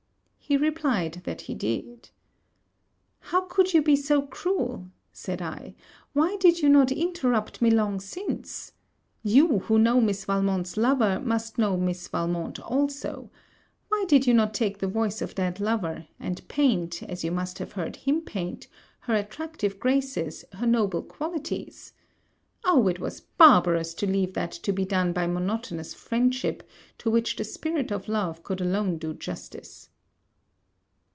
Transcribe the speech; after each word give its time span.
He 0.43 0.57
replied 0.57 1.21
that 1.23 1.41
he 1.41 1.53
did. 1.55 2.09
'How 3.21 3.41
could 3.45 3.73
you 3.73 3.81
be 3.81 3.95
so 3.95 4.23
cruel,' 4.23 4.89
said 5.13 5.41
I; 5.41 5.75
'why 6.11 6.35
did 6.41 6.61
you 6.61 6.67
not 6.67 6.91
interrupt 6.91 7.61
me 7.61 7.71
long 7.71 8.01
since? 8.01 8.73
You, 9.23 9.59
who 9.59 9.79
know 9.79 10.01
Miss 10.01 10.25
Valmont's 10.25 10.75
lover, 10.75 11.21
must 11.21 11.57
know 11.57 11.77
Miss 11.77 12.05
Valmont 12.09 12.59
also. 12.59 13.31
Why 13.87 14.03
did 14.09 14.27
you 14.27 14.33
not 14.33 14.53
take 14.53 14.79
the 14.79 14.89
voice 14.89 15.21
of 15.21 15.35
that 15.35 15.61
lover, 15.61 16.05
and 16.19 16.45
paint, 16.49 17.01
as 17.03 17.23
you 17.23 17.31
must 17.31 17.57
have 17.59 17.71
heard 17.73 17.95
him 17.95 18.19
paint, 18.19 18.67
her 19.01 19.15
attractive 19.15 19.79
graces, 19.79 20.43
her 20.51 20.67
noble 20.67 21.01
qualities? 21.01 21.93
Oh 22.65 22.89
it 22.89 22.99
was 22.99 23.21
barbarous 23.21 23.93
to 23.93 24.05
leave 24.05 24.33
that 24.33 24.51
to 24.51 24.73
be 24.73 24.83
done 24.83 25.13
by 25.13 25.27
monotonous 25.27 25.93
friendship, 25.93 26.61
to 26.97 27.09
which 27.09 27.37
the 27.37 27.45
spirit 27.45 27.89
of 27.89 28.09
love 28.09 28.43
could 28.43 28.59
alone 28.59 28.97
do 28.97 29.13
justice!' 29.13 29.87